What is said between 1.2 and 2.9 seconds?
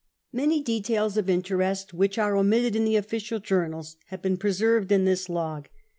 interest which are omitted in